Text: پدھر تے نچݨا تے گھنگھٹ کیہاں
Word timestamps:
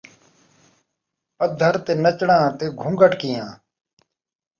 پدھر 1.37 1.73
تے 1.85 1.93
نچݨا 2.03 2.39
تے 2.57 2.65
گھنگھٹ 2.81 3.11
کیہاں 3.19 3.51